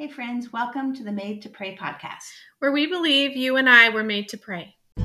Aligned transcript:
Hey, 0.00 0.08
friends, 0.08 0.50
welcome 0.50 0.94
to 0.94 1.04
the 1.04 1.12
Made 1.12 1.42
to 1.42 1.50
Pray 1.50 1.76
podcast, 1.76 2.24
where 2.58 2.72
we 2.72 2.86
believe 2.86 3.36
you 3.36 3.58
and 3.58 3.68
I 3.68 3.90
were 3.90 4.02
made 4.02 4.30
to 4.30 4.38
pray. 4.38 4.74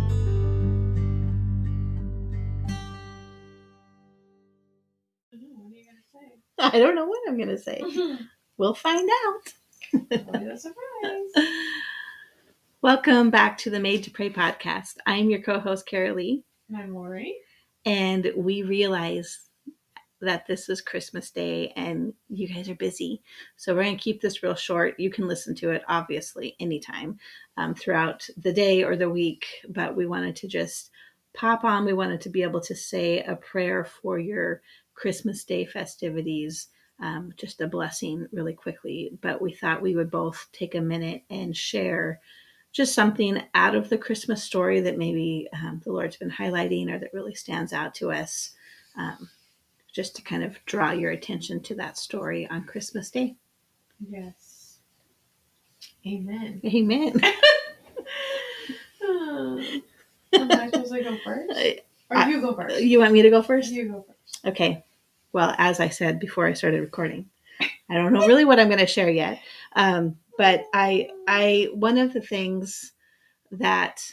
I 6.57 6.79
don't 6.79 6.95
know 6.95 7.07
what 7.07 7.19
I'm 7.27 7.35
going 7.35 7.49
to 7.49 7.57
say. 7.57 7.83
we'll 8.57 8.73
find 8.73 9.09
out. 9.25 9.53
Welcome 12.81 13.31
back 13.31 13.57
to 13.57 13.69
the 13.69 13.81
Made 13.81 14.05
to 14.05 14.11
Pray 14.11 14.29
podcast. 14.29 14.93
I'm 15.05 15.29
your 15.29 15.41
co 15.41 15.59
host, 15.59 15.89
Karrilee. 15.91 16.43
And 16.69 16.77
I'm 16.77 16.95
Lori. 16.95 17.35
And 17.83 18.31
we 18.37 18.63
realize 18.63 19.41
that 20.21 20.47
this 20.47 20.69
is 20.69 20.81
Christmas 20.81 21.29
Day 21.31 21.73
and 21.75 22.13
you 22.29 22.47
guys 22.47 22.69
are 22.69 22.75
busy. 22.75 23.21
So 23.57 23.73
we're 23.73 23.83
going 23.83 23.97
to 23.97 24.03
keep 24.03 24.21
this 24.21 24.43
real 24.43 24.55
short. 24.55 24.99
You 24.99 25.09
can 25.09 25.27
listen 25.27 25.55
to 25.55 25.71
it, 25.71 25.83
obviously, 25.87 26.55
anytime 26.59 27.19
um, 27.57 27.75
throughout 27.75 28.27
the 28.37 28.53
day 28.53 28.83
or 28.83 28.95
the 28.95 29.09
week. 29.09 29.45
But 29.69 29.95
we 29.95 30.05
wanted 30.05 30.35
to 30.37 30.47
just 30.47 30.91
pop 31.33 31.63
on. 31.63 31.85
We 31.85 31.93
wanted 31.93 32.21
to 32.21 32.29
be 32.29 32.43
able 32.43 32.61
to 32.61 32.75
say 32.75 33.21
a 33.23 33.35
prayer 33.35 33.83
for 33.83 34.17
your 34.17 34.61
Christmas 34.93 35.43
Day 35.43 35.65
festivities. 35.65 36.67
Um, 37.01 37.33
just 37.35 37.59
a 37.59 37.67
blessing 37.67 38.25
really 38.31 38.53
quickly. 38.53 39.11
But 39.21 39.41
we 39.41 39.53
thought 39.53 39.81
we 39.81 39.95
would 39.95 40.09
both 40.09 40.47
take 40.53 40.75
a 40.75 40.81
minute 40.81 41.23
and 41.29 41.55
share 41.55 42.21
just 42.71 42.93
something 42.93 43.41
out 43.53 43.73
of 43.73 43.87
the 43.87 43.97
Christmas 43.97 44.43
story 44.43 44.81
that 44.81 44.97
maybe 44.97 45.47
um, 45.53 45.81
the 45.85 45.91
Lord's 45.93 46.17
been 46.17 46.29
highlighting 46.29 46.91
or 46.91 46.99
that 46.99 47.13
really 47.13 47.33
stands 47.33 47.71
out 47.71 47.95
to 47.95 48.11
us. 48.11 48.51
Um, 48.97 49.29
just 49.95 50.15
to 50.17 50.21
kind 50.21 50.43
of 50.43 50.59
draw 50.65 50.91
your 50.91 51.11
attention 51.11 51.61
to 51.61 51.73
that 51.75 51.97
story 51.97 52.45
on 52.49 52.65
Christmas 52.65 53.09
Day. 53.09 53.37
Yes. 54.09 54.79
Amen. 56.05 56.59
Amen. 56.65 57.13
Am 59.01 60.51
I 60.51 60.69
supposed 60.69 60.93
to 60.93 61.03
go 61.03 61.17
first? 61.23 61.53
Or 62.11 62.17
I, 62.17 62.29
you 62.29 62.39
go 62.39 62.53
first? 62.53 62.81
You 62.81 62.99
want 62.99 63.13
me 63.13 63.23
to 63.23 63.31
go 63.31 63.41
first? 63.41 63.71
You 63.71 63.89
go 63.89 64.05
first. 64.07 64.45
Okay. 64.45 64.83
Well, 65.33 65.55
as 65.57 65.79
I 65.79 65.89
said 65.89 66.19
before 66.19 66.45
I 66.45 66.53
started 66.53 66.81
recording, 66.81 67.27
I 67.89 67.95
don't 67.95 68.13
know 68.13 68.27
really 68.27 68.45
what 68.45 68.59
I'm 68.59 68.67
going 68.67 68.77
to 68.77 68.85
share 68.85 69.09
yet. 69.09 69.39
Um, 69.75 70.15
but 70.37 70.65
I, 70.71 71.09
I, 71.27 71.69
one 71.73 71.97
of 71.97 72.13
the 72.13 72.21
things 72.21 72.91
that 73.53 74.03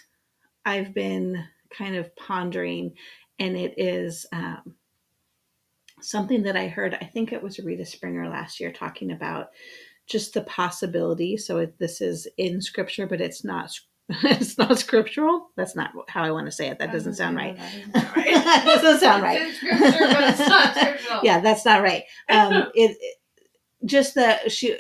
I've 0.65 0.95
been 0.95 1.45
kind 1.69 1.97
of 1.97 2.17
pondering, 2.17 2.95
and 3.39 3.59
it 3.59 3.75
is 3.77 4.25
um, 4.33 4.75
something 6.03 6.43
that 6.43 6.57
I 6.57 6.69
heard, 6.69 6.95
I 7.01 7.05
think 7.05 7.33
it 7.33 7.43
was 7.43 7.59
Rita 7.59 7.85
Springer 7.87 8.29
last 8.29 8.61
year 8.61 8.73
talking 8.73 9.13
about 9.13 9.51
just 10.07 10.35
the 10.35 10.43
possibility. 10.43 11.37
So 11.37 11.59
it, 11.59 11.79
this 11.79 12.01
is 12.01 12.29
in 12.37 12.61
scripture, 12.61 13.07
but 13.07 13.21
it's 13.21 13.45
not 13.45 13.73
it's 14.09 14.59
not 14.59 14.79
scriptural. 14.79 15.51
That's 15.57 15.77
not 15.77 15.91
how 16.09 16.25
I 16.25 16.33
want 16.33 16.47
to 16.47 16.53
say 16.53 16.69
it. 16.69 16.79
That 16.79 16.93
doesn't 16.93 17.15
sound 17.15 17.37
right. 17.37 17.57
That 17.93 18.63
doesn't 18.65 19.01
sound 19.01 19.23
right. 19.23 19.55
yeah, 21.23 21.41
that's 21.41 21.65
not 21.65 21.83
right. 21.83 22.05
Um, 22.29 22.71
it, 22.75 22.97
it 23.01 23.17
just 23.85 24.15
the 24.15 24.39
she 24.49 24.77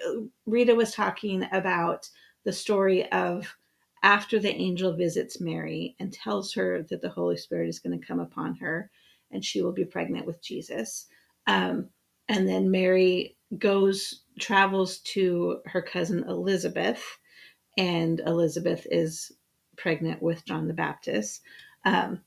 Rita 0.46 0.74
was 0.74 0.92
talking 0.92 1.46
about 1.52 2.08
the 2.44 2.52
story 2.52 3.10
of 3.12 3.56
after 4.02 4.38
the 4.38 4.52
angel 4.54 4.92
visits 4.96 5.40
Mary 5.40 5.94
and 6.00 6.12
tells 6.12 6.52
her 6.54 6.82
that 6.90 7.00
the 7.00 7.08
Holy 7.08 7.36
Spirit 7.36 7.68
is 7.68 7.78
going 7.78 7.98
to 7.98 8.06
come 8.06 8.20
upon 8.20 8.56
her 8.56 8.90
and 9.32 9.44
she 9.44 9.62
will 9.62 9.72
be 9.72 9.84
pregnant 9.84 10.26
with 10.26 10.42
Jesus. 10.42 11.06
Um, 11.46 11.88
and 12.28 12.48
then 12.48 12.70
Mary 12.70 13.36
goes, 13.58 14.22
travels 14.38 14.98
to 14.98 15.60
her 15.66 15.82
cousin 15.82 16.24
Elizabeth, 16.28 17.18
and 17.76 18.20
Elizabeth 18.26 18.86
is 18.90 19.32
pregnant 19.76 20.22
with 20.22 20.44
John 20.44 20.68
the 20.68 20.74
Baptist. 20.74 21.42
Um, 21.84 22.20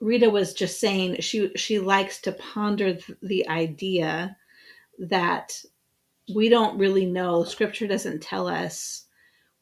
Rita 0.00 0.28
was 0.28 0.52
just 0.52 0.80
saying 0.80 1.20
she 1.20 1.50
she 1.56 1.78
likes 1.78 2.20
to 2.22 2.32
ponder 2.32 2.98
the 3.22 3.48
idea 3.48 4.36
that 4.98 5.62
we 6.34 6.48
don't 6.48 6.78
really 6.78 7.06
know. 7.06 7.44
Scripture 7.44 7.86
doesn't 7.86 8.22
tell 8.22 8.48
us 8.48 9.03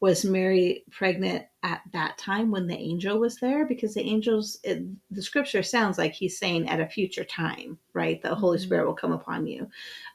was 0.02 0.24
Mary 0.24 0.82
pregnant 0.90 1.44
at 1.62 1.80
that 1.92 2.18
time 2.18 2.50
when 2.50 2.66
the 2.66 2.76
angel 2.76 3.20
was 3.20 3.36
there? 3.36 3.64
Because 3.64 3.94
the 3.94 4.02
angels, 4.02 4.58
it, 4.64 4.82
the 5.12 5.22
scripture 5.22 5.62
sounds 5.62 5.96
like 5.96 6.12
he's 6.12 6.36
saying 6.36 6.68
at 6.68 6.80
a 6.80 6.88
future 6.88 7.22
time, 7.22 7.78
right? 7.94 8.20
The 8.20 8.34
Holy 8.34 8.58
mm-hmm. 8.58 8.64
Spirit 8.64 8.86
will 8.86 8.94
come 8.94 9.12
upon 9.12 9.46
you. 9.46 9.68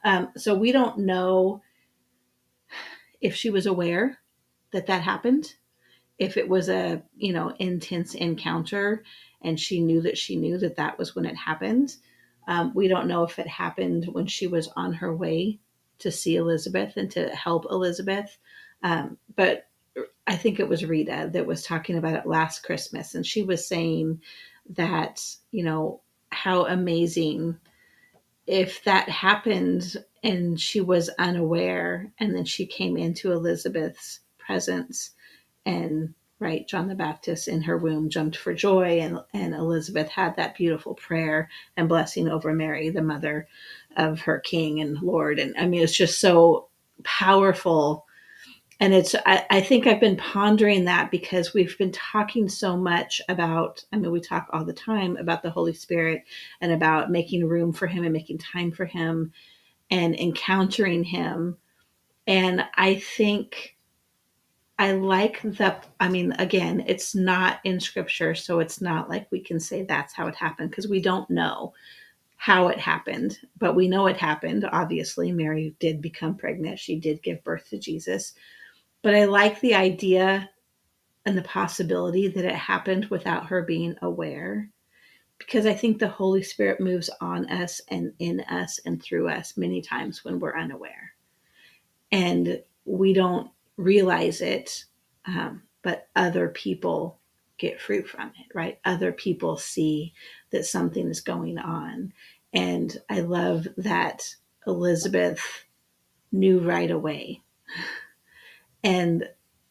Um, 0.04 0.28
so 0.36 0.54
we 0.54 0.72
don't 0.72 0.98
know 0.98 1.62
if 3.22 3.34
she 3.34 3.48
was 3.48 3.64
aware 3.64 4.18
that 4.72 4.86
that 4.88 5.00
happened, 5.00 5.54
if 6.18 6.36
it 6.36 6.46
was 6.46 6.68
a, 6.68 7.02
you 7.16 7.32
know, 7.32 7.54
intense 7.58 8.14
encounter 8.14 9.02
and 9.40 9.58
she 9.58 9.80
knew 9.80 10.02
that 10.02 10.18
she 10.18 10.36
knew 10.36 10.58
that 10.58 10.76
that 10.76 10.98
was 10.98 11.16
when 11.16 11.24
it 11.24 11.34
happened. 11.34 11.96
Um, 12.46 12.72
we 12.74 12.88
don't 12.88 13.08
know 13.08 13.22
if 13.22 13.38
it 13.38 13.48
happened 13.48 14.04
when 14.12 14.26
she 14.26 14.48
was 14.48 14.68
on 14.76 14.92
her 14.92 15.16
way 15.16 15.60
to 16.00 16.12
see 16.12 16.36
Elizabeth 16.36 16.98
and 16.98 17.10
to 17.12 17.30
help 17.30 17.64
Elizabeth. 17.70 18.36
Um, 18.82 19.16
but 19.34 19.67
I 20.28 20.36
think 20.36 20.60
it 20.60 20.68
was 20.68 20.84
Rita 20.84 21.30
that 21.32 21.46
was 21.46 21.64
talking 21.64 21.96
about 21.96 22.14
it 22.14 22.26
last 22.26 22.62
Christmas, 22.62 23.14
and 23.14 23.24
she 23.24 23.42
was 23.42 23.66
saying 23.66 24.20
that, 24.76 25.24
you 25.50 25.64
know, 25.64 26.02
how 26.30 26.66
amazing 26.66 27.56
if 28.46 28.84
that 28.84 29.08
happened 29.08 29.96
and 30.22 30.60
she 30.60 30.82
was 30.82 31.08
unaware, 31.18 32.12
and 32.18 32.34
then 32.34 32.44
she 32.44 32.66
came 32.66 32.98
into 32.98 33.32
Elizabeth's 33.32 34.20
presence, 34.38 35.12
and 35.64 36.12
right, 36.40 36.68
John 36.68 36.88
the 36.88 36.94
Baptist 36.94 37.48
in 37.48 37.62
her 37.62 37.78
womb 37.78 38.10
jumped 38.10 38.36
for 38.36 38.52
joy, 38.52 39.00
and, 39.00 39.20
and 39.32 39.54
Elizabeth 39.54 40.08
had 40.08 40.36
that 40.36 40.56
beautiful 40.56 40.94
prayer 40.94 41.48
and 41.76 41.88
blessing 41.88 42.28
over 42.28 42.52
Mary, 42.52 42.90
the 42.90 43.00
mother 43.00 43.48
of 43.96 44.20
her 44.20 44.40
King 44.40 44.80
and 44.80 45.00
Lord. 45.00 45.38
And 45.38 45.54
I 45.56 45.66
mean, 45.66 45.82
it's 45.82 45.96
just 45.96 46.20
so 46.20 46.68
powerful 47.02 48.04
and 48.80 48.94
it's 48.94 49.14
I, 49.26 49.44
I, 49.50 49.60
think 49.60 49.86
i've 49.86 50.00
been 50.00 50.16
pondering 50.16 50.84
that 50.84 51.10
because 51.10 51.54
we've 51.54 51.76
been 51.78 51.92
talking 51.92 52.48
so 52.48 52.76
much 52.76 53.20
about 53.28 53.84
i 53.92 53.96
mean 53.96 54.10
we 54.10 54.20
talk 54.20 54.48
all 54.52 54.64
the 54.64 54.72
time 54.72 55.16
about 55.16 55.42
the 55.42 55.50
holy 55.50 55.72
spirit 55.74 56.24
and 56.60 56.72
about 56.72 57.10
making 57.10 57.46
room 57.46 57.72
for 57.72 57.86
him 57.86 58.04
and 58.04 58.12
making 58.12 58.38
time 58.38 58.70
for 58.70 58.84
him 58.84 59.32
and 59.90 60.14
encountering 60.16 61.04
him. 61.04 61.56
And 62.26 62.64
i 62.74 62.96
think 62.96 63.76
i 64.78 64.92
like 64.92 65.42
the 65.42 65.76
i 65.98 66.08
mean 66.08 66.32
again 66.32 66.84
it's 66.86 67.14
not 67.14 67.58
in 67.64 67.80
scripture 67.80 68.34
so 68.34 68.60
it's 68.60 68.80
not 68.80 69.08
like 69.08 69.26
we 69.30 69.40
can 69.40 69.58
say 69.58 69.82
that's 69.82 70.14
how 70.14 70.26
it 70.26 70.34
happened 70.36 70.70
because 70.70 70.88
we 70.88 71.00
don't 71.00 71.28
know 71.30 71.72
how 72.40 72.68
it 72.68 72.78
happened. 72.78 73.36
But 73.58 73.74
we 73.74 73.88
know 73.88 74.06
it 74.06 74.16
happened. 74.16 74.64
Obviously 74.70 75.32
mary 75.32 75.74
did 75.80 76.00
become 76.00 76.36
pregnant. 76.36 76.78
She 76.78 77.00
did 77.00 77.22
give 77.22 77.42
birth 77.42 77.68
to 77.70 77.78
jesus 77.78 78.34
but 79.02 79.14
I 79.14 79.24
like 79.24 79.60
the 79.60 79.74
idea 79.74 80.50
and 81.26 81.36
the 81.36 81.42
possibility 81.42 82.28
that 82.28 82.44
it 82.44 82.54
happened 82.54 83.06
without 83.06 83.46
her 83.46 83.62
being 83.62 83.96
aware 84.02 84.70
because 85.38 85.66
I 85.66 85.74
think 85.74 85.98
the 85.98 86.08
Holy 86.08 86.42
Spirit 86.42 86.80
moves 86.80 87.10
on 87.20 87.48
us 87.50 87.80
and 87.88 88.12
in 88.18 88.40
us 88.40 88.80
and 88.84 89.02
through 89.02 89.28
us 89.28 89.56
many 89.56 89.80
times 89.80 90.24
when 90.24 90.40
we're 90.40 90.58
unaware. 90.58 91.12
And 92.10 92.62
we 92.84 93.12
don't 93.12 93.50
realize 93.76 94.40
it, 94.40 94.84
um, 95.26 95.62
but 95.82 96.08
other 96.16 96.48
people 96.48 97.18
get 97.58 97.80
fruit 97.80 98.08
from 98.08 98.28
it, 98.28 98.54
right? 98.54 98.78
Other 98.84 99.12
people 99.12 99.56
see 99.56 100.12
that 100.50 100.66
something 100.66 101.08
is 101.08 101.20
going 101.20 101.58
on. 101.58 102.12
And 102.52 102.96
I 103.08 103.20
love 103.20 103.68
that 103.76 104.34
Elizabeth 104.66 105.40
knew 106.32 106.60
right 106.60 106.90
away 106.90 107.42
and 108.84 109.28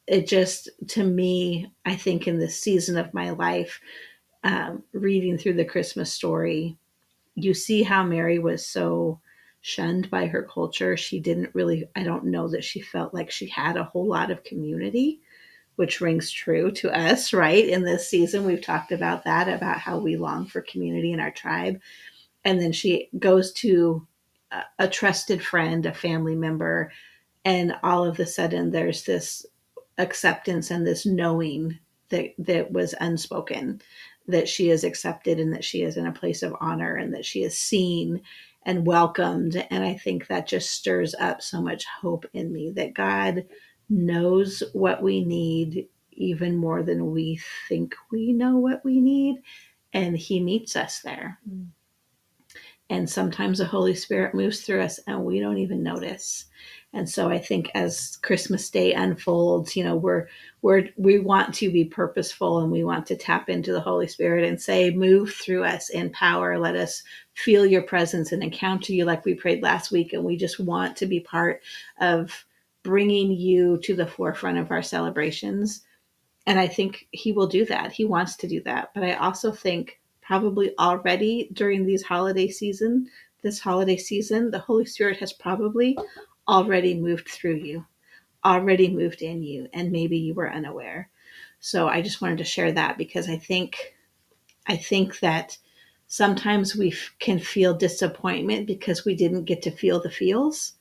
it 0.07 0.27
just 0.27 0.69
to 0.87 1.03
me 1.03 1.71
i 1.85 1.95
think 1.95 2.27
in 2.27 2.39
this 2.39 2.59
season 2.59 2.97
of 2.97 3.13
my 3.13 3.31
life 3.31 3.79
um, 4.43 4.83
reading 4.93 5.37
through 5.37 5.53
the 5.53 5.65
christmas 5.65 6.13
story 6.13 6.77
you 7.35 7.53
see 7.53 7.83
how 7.83 8.03
mary 8.03 8.39
was 8.39 8.65
so 8.65 9.19
shunned 9.61 10.09
by 10.09 10.27
her 10.27 10.43
culture. 10.43 10.95
She 10.95 11.19
didn't 11.19 11.53
really 11.53 11.89
i 11.95 12.03
don't 12.03 12.25
know 12.25 12.47
that 12.49 12.63
she 12.63 12.79
felt 12.79 13.13
like 13.13 13.29
she 13.29 13.47
had 13.47 13.75
a 13.75 13.83
whole 13.83 14.07
lot 14.07 14.31
of 14.31 14.43
community 14.43 15.19
which 15.75 16.01
rings 16.01 16.31
true 16.31 16.71
to 16.71 16.89
us 16.89 17.33
right? 17.33 17.67
In 17.67 17.83
this 17.83 18.09
season 18.09 18.45
we've 18.45 18.61
talked 18.61 18.91
about 18.91 19.25
that 19.25 19.47
about 19.47 19.77
how 19.79 19.99
we 19.99 20.15
long 20.15 20.47
for 20.47 20.61
community 20.61 21.11
in 21.11 21.19
our 21.19 21.31
tribe. 21.31 21.81
And 22.45 22.61
then 22.61 22.71
she 22.71 23.09
goes 23.19 23.51
to 23.53 24.07
a, 24.51 24.63
a 24.79 24.87
trusted 24.87 25.43
friend 25.43 25.85
a 25.85 25.93
family 25.93 26.35
member 26.35 26.91
and 27.47 27.73
all 27.81 28.03
of 28.03 28.19
a 28.19 28.25
sudden 28.25 28.71
there's 28.71 29.03
this 29.03 29.45
acceptance 29.97 30.69
and 30.69 30.85
this 30.85 31.05
knowing 31.05 31.79
that 32.09 32.33
that 32.37 32.69
was 32.73 32.93
unspoken 32.99 33.81
that 34.27 34.49
she 34.49 34.69
is 34.69 34.83
accepted 34.83 35.39
and 35.39 35.53
that 35.53 35.63
she 35.63 35.81
is 35.81 35.95
in 35.95 36.05
a 36.05 36.11
place 36.11 36.43
of 36.43 36.53
honor 36.59 36.97
and 36.97 37.13
that 37.13 37.23
she 37.23 37.43
is 37.43 37.57
seen 37.57 38.21
and 38.65 38.85
welcomed. 38.85 39.65
And 39.71 39.81
I 39.81 39.93
think 39.93 40.27
that 40.27 40.45
just 40.45 40.71
stirs 40.71 41.15
up 41.15 41.41
so 41.41 41.61
much 41.61 41.85
hope 42.01 42.25
in 42.33 42.51
me 42.51 42.71
that 42.71 42.93
God 42.93 43.45
knows 43.89 44.61
what 44.73 45.01
we 45.01 45.23
need 45.23 45.87
even 46.11 46.57
more 46.57 46.83
than 46.83 47.13
we 47.13 47.39
think 47.69 47.95
we 48.11 48.33
know 48.33 48.57
what 48.57 48.83
we 48.83 48.99
need. 48.99 49.41
And 49.93 50.17
He 50.17 50.41
meets 50.41 50.75
us 50.75 50.99
there. 50.99 51.39
Mm. 51.49 51.67
And 52.89 53.09
sometimes 53.09 53.57
the 53.57 53.65
Holy 53.65 53.95
Spirit 53.95 54.33
moves 54.33 54.61
through 54.61 54.81
us 54.81 54.99
and 55.07 55.25
we 55.25 55.39
don't 55.39 55.57
even 55.57 55.83
notice. 55.83 56.45
And 56.93 57.09
so 57.09 57.29
I 57.29 57.37
think 57.37 57.69
as 57.75 58.17
Christmas 58.23 58.69
Day 58.69 58.93
unfolds, 58.93 59.75
you 59.75 59.83
know, 59.83 59.95
we're 59.95 60.27
we're 60.61 60.89
we 60.95 61.19
want 61.19 61.53
to 61.55 61.69
be 61.69 61.83
purposeful 61.83 62.59
and 62.59 62.71
we 62.71 62.85
want 62.85 63.05
to 63.07 63.17
tap 63.17 63.49
into 63.49 63.73
the 63.73 63.81
Holy 63.81 64.07
Spirit 64.07 64.45
and 64.45 64.61
say, 64.61 64.89
move 64.91 65.33
through 65.33 65.65
us 65.65 65.89
in 65.89 66.09
power. 66.11 66.57
Let 66.57 66.75
us 66.75 67.03
feel 67.33 67.65
your 67.65 67.81
presence 67.81 68.31
and 68.31 68.41
encounter 68.41 68.93
you 68.93 69.03
like 69.03 69.25
we 69.25 69.35
prayed 69.35 69.61
last 69.61 69.91
week. 69.91 70.13
And 70.13 70.23
we 70.23 70.37
just 70.37 70.59
want 70.59 70.95
to 70.97 71.05
be 71.05 71.19
part 71.19 71.61
of 71.99 72.45
bringing 72.83 73.31
you 73.31 73.77
to 73.83 73.93
the 73.93 74.07
forefront 74.07 74.57
of 74.57 74.71
our 74.71 74.81
celebrations. 74.81 75.83
And 76.45 76.57
I 76.57 76.67
think 76.67 77.07
he 77.11 77.33
will 77.33 77.47
do 77.47 77.65
that. 77.65 77.91
He 77.91 78.05
wants 78.05 78.37
to 78.37 78.47
do 78.47 78.61
that. 78.61 78.91
But 78.93 79.03
I 79.03 79.15
also 79.15 79.51
think 79.51 79.99
probably 80.27 80.77
already 80.77 81.49
during 81.53 81.85
these 81.85 82.03
holiday 82.03 82.49
season, 82.49 83.09
this 83.43 83.59
holiday 83.59 83.95
season, 83.95 84.51
the 84.51 84.59
Holy 84.59 84.85
Spirit 84.85 85.17
has 85.17 85.31
probably 85.31 85.97
already 86.49 86.93
moved 86.99 87.29
through 87.29 87.55
you, 87.55 87.85
already 88.43 88.89
moved 88.93 89.21
in 89.21 89.41
you, 89.41 89.69
and 89.73 89.89
maybe 89.89 90.17
you 90.17 90.33
were 90.33 90.51
unaware. 90.51 91.09
So 91.61 91.87
I 91.87 92.01
just 92.01 92.21
wanted 92.21 92.39
to 92.39 92.43
share 92.43 92.73
that 92.73 92.97
because 92.97 93.29
I 93.29 93.37
think 93.37 93.95
I 94.67 94.75
think 94.75 95.21
that 95.21 95.57
sometimes 96.07 96.75
we 96.75 96.91
f- 96.91 97.15
can 97.19 97.39
feel 97.39 97.73
disappointment 97.73 98.67
because 98.67 99.05
we 99.05 99.15
didn't 99.15 99.45
get 99.45 99.61
to 99.61 99.71
feel 99.71 100.01
the 100.01 100.11
feels. 100.11 100.73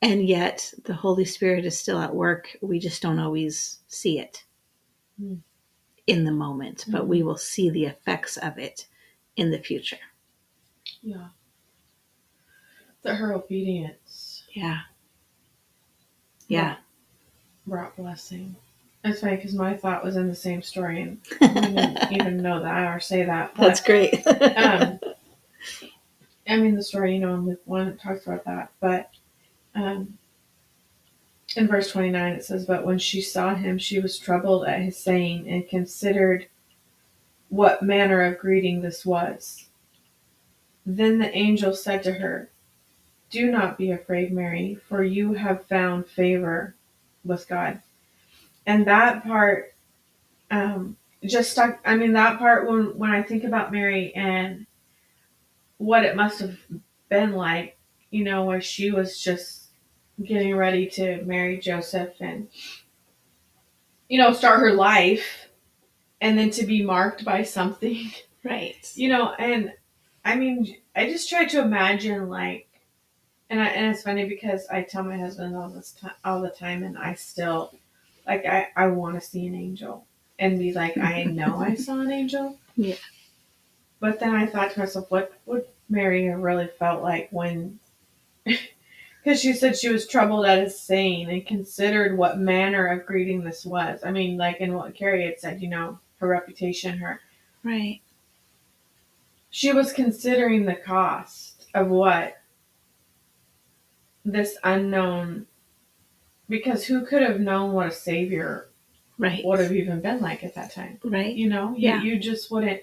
And 0.00 0.26
yet 0.26 0.72
the 0.84 0.94
Holy 0.94 1.26
Spirit 1.26 1.66
is 1.66 1.78
still 1.78 1.98
at 1.98 2.14
work. 2.14 2.56
We 2.62 2.78
just 2.78 3.02
don't 3.02 3.18
always 3.18 3.80
see 3.88 4.18
it 4.18 4.44
mm. 5.22 5.40
In 6.06 6.24
the 6.24 6.32
moment, 6.32 6.78
mm-hmm. 6.78 6.92
but 6.92 7.08
we 7.08 7.20
hmm. 7.20 7.26
will 7.26 7.36
see 7.36 7.70
the 7.70 7.84
effects 7.84 8.36
of 8.36 8.58
it 8.58 8.86
in 9.36 9.50
the 9.50 9.58
future. 9.58 9.98
Yeah. 11.02 11.28
That 13.02 13.16
her 13.16 13.34
obedience 13.34 14.36
yeah. 14.56 14.80
Yeah. 16.48 16.76
Brought 17.66 17.94
blessing. 17.94 18.56
That's 19.04 19.20
funny 19.20 19.36
because 19.36 19.54
my 19.54 19.76
thought 19.76 20.02
was 20.02 20.16
in 20.16 20.28
the 20.28 20.34
same 20.34 20.62
story 20.62 21.02
and 21.02 21.20
I 21.42 21.46
didn't 21.46 22.12
even 22.12 22.36
know 22.38 22.62
that 22.62 22.96
or 22.96 22.98
say 22.98 23.22
that. 23.24 23.54
But, 23.54 23.66
That's 23.66 23.80
great. 23.80 24.26
um, 24.26 24.98
I 26.48 26.56
mean, 26.56 26.74
the 26.74 26.82
story, 26.82 27.14
you 27.14 27.20
know, 27.20 27.34
in 27.34 27.44
Luke 27.44 27.60
1, 27.66 27.88
it 27.88 28.00
talks 28.00 28.26
about 28.26 28.44
that. 28.46 28.70
But 28.80 29.10
um, 29.74 30.16
in 31.56 31.68
verse 31.68 31.90
29, 31.92 32.32
it 32.34 32.44
says, 32.44 32.66
But 32.66 32.84
when 32.84 32.98
she 32.98 33.20
saw 33.20 33.54
him, 33.54 33.78
she 33.78 34.00
was 34.00 34.18
troubled 34.18 34.66
at 34.66 34.80
his 34.80 34.96
saying 34.96 35.48
and 35.48 35.68
considered 35.68 36.48
what 37.48 37.82
manner 37.82 38.22
of 38.22 38.38
greeting 38.38 38.80
this 38.80 39.06
was. 39.06 39.68
Then 40.84 41.18
the 41.18 41.34
angel 41.36 41.74
said 41.74 42.02
to 42.04 42.14
her, 42.14 42.50
do 43.30 43.50
not 43.50 43.76
be 43.76 43.90
afraid, 43.90 44.32
Mary, 44.32 44.78
for 44.88 45.02
you 45.02 45.34
have 45.34 45.66
found 45.66 46.06
favor 46.06 46.74
with 47.24 47.48
God. 47.48 47.82
And 48.66 48.86
that 48.86 49.24
part, 49.24 49.74
um, 50.50 50.96
just 51.24 51.50
stuck. 51.50 51.80
I 51.84 51.96
mean, 51.96 52.12
that 52.12 52.38
part 52.38 52.68
when 52.68 52.96
when 52.96 53.10
I 53.10 53.22
think 53.22 53.44
about 53.44 53.72
Mary 53.72 54.14
and 54.14 54.66
what 55.78 56.04
it 56.04 56.16
must 56.16 56.40
have 56.40 56.56
been 57.08 57.32
like, 57.32 57.76
you 58.10 58.22
know, 58.22 58.44
where 58.44 58.60
she 58.60 58.90
was 58.90 59.20
just 59.20 59.65
getting 60.22 60.56
ready 60.56 60.86
to 60.86 61.22
marry 61.22 61.58
Joseph 61.58 62.14
and 62.20 62.48
you 64.08 64.18
know 64.18 64.32
start 64.32 64.60
her 64.60 64.72
life, 64.72 65.48
and 66.20 66.38
then 66.38 66.50
to 66.50 66.64
be 66.64 66.82
marked 66.82 67.24
by 67.24 67.42
something, 67.42 68.10
right? 68.44 68.76
You 68.94 69.08
know, 69.08 69.32
and 69.32 69.72
I 70.24 70.36
mean, 70.36 70.76
I 70.94 71.08
just 71.08 71.28
try 71.28 71.44
to 71.44 71.60
imagine 71.60 72.28
like 72.28 72.66
and 73.48 73.60
I, 73.60 73.66
and 73.66 73.94
it's 73.94 74.02
funny 74.02 74.24
because 74.28 74.66
I 74.68 74.82
tell 74.82 75.04
my 75.04 75.18
husband 75.18 75.56
all 75.56 75.68
this 75.68 75.92
time, 75.92 76.12
all 76.24 76.40
the 76.40 76.50
time, 76.50 76.82
and 76.82 76.98
I 76.98 77.14
still, 77.14 77.74
like, 78.26 78.44
I, 78.44 78.68
I 78.76 78.88
want 78.88 79.14
to 79.14 79.20
see 79.20 79.46
an 79.46 79.54
angel 79.54 80.04
and 80.38 80.58
be 80.58 80.72
like, 80.72 80.98
I 80.98 81.24
know 81.24 81.58
I 81.58 81.74
saw 81.76 82.00
an 82.00 82.10
angel. 82.10 82.58
Yeah. 82.76 82.96
But 84.00 84.20
then 84.20 84.34
I 84.34 84.46
thought 84.46 84.72
to 84.72 84.80
myself, 84.80 85.10
what 85.10 85.32
would 85.46 85.64
Mary 85.88 86.26
have 86.26 86.40
really 86.40 86.68
felt 86.78 87.02
like 87.02 87.28
when, 87.30 87.78
because 89.26 89.40
she 89.40 89.54
said 89.54 89.76
she 89.76 89.88
was 89.88 90.06
troubled 90.06 90.46
at 90.46 90.62
his 90.62 90.80
saying 90.80 91.28
and 91.28 91.44
considered 91.44 92.16
what 92.16 92.38
manner 92.38 92.86
of 92.86 93.04
greeting 93.04 93.42
this 93.42 93.66
was. 93.66 93.98
I 94.06 94.12
mean, 94.12 94.36
like 94.36 94.58
in 94.58 94.72
what 94.72 94.94
Carrie 94.94 95.24
had 95.24 95.40
said, 95.40 95.60
you 95.60 95.68
know, 95.68 95.98
her 96.20 96.28
reputation, 96.28 96.96
her. 96.98 97.20
Right. 97.64 98.02
She 99.50 99.72
was 99.72 99.92
considering 99.92 100.64
the 100.64 100.76
cost 100.76 101.66
of 101.74 101.88
what 101.88 102.36
this 104.24 104.56
unknown 104.62 105.46
because 106.48 106.84
who 106.84 107.04
could 107.04 107.22
have 107.22 107.40
known 107.40 107.72
what 107.72 107.88
a 107.88 107.92
savior 107.92 108.68
right 109.18 109.44
would 109.44 109.58
have 109.58 109.72
even 109.72 110.00
been 110.00 110.20
like 110.20 110.42
at 110.42 110.54
that 110.56 110.72
time 110.72 110.98
right 111.04 111.36
you 111.36 111.48
know 111.48 111.72
yeah 111.78 112.02
you, 112.02 112.14
you 112.14 112.18
just 112.18 112.50
wouldn't 112.50 112.82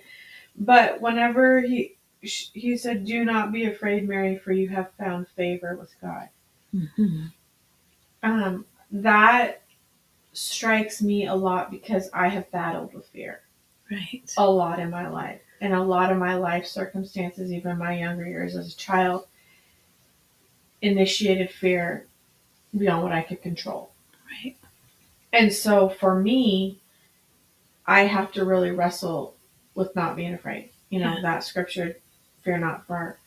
but 0.55 1.01
whenever 1.01 1.59
he 1.59 1.92
he 2.23 2.77
said 2.77 3.05
do 3.05 3.25
not 3.25 3.51
be 3.51 3.65
afraid 3.65 4.07
mary 4.07 4.37
for 4.37 4.51
you 4.51 4.69
have 4.69 4.91
found 4.97 5.27
favor 5.29 5.75
with 5.75 5.93
god 6.01 6.29
mm-hmm. 6.73 7.25
um 8.23 8.65
that 8.91 9.61
strikes 10.31 11.01
me 11.01 11.27
a 11.27 11.35
lot 11.35 11.69
because 11.69 12.09
i 12.13 12.27
have 12.27 12.49
battled 12.51 12.93
with 12.93 13.05
fear 13.07 13.41
right 13.91 14.33
a 14.37 14.49
lot 14.49 14.79
in 14.79 14.89
my 14.89 15.07
life 15.07 15.41
and 15.61 15.73
a 15.73 15.83
lot 15.83 16.11
of 16.11 16.17
my 16.17 16.35
life 16.35 16.65
circumstances 16.65 17.51
even 17.51 17.77
my 17.77 17.97
younger 17.97 18.25
years 18.25 18.55
as 18.55 18.73
a 18.73 18.77
child 18.77 19.27
initiated 20.83 21.49
fear 21.49 22.05
beyond 22.77 23.03
what 23.03 23.11
I 23.11 23.21
could 23.21 23.41
control. 23.41 23.91
Right. 24.29 24.55
And 25.31 25.51
so 25.51 25.89
for 25.89 26.19
me, 26.19 26.79
I 27.87 28.01
have 28.01 28.31
to 28.33 28.45
really 28.45 28.71
wrestle 28.71 29.35
with 29.75 29.95
not 29.95 30.15
being 30.15 30.33
afraid. 30.33 30.69
You 30.89 30.99
know, 30.99 31.13
yeah. 31.15 31.21
that 31.23 31.43
scripture, 31.43 31.97
fear 32.43 32.57
not 32.57 32.85
for 32.85 33.17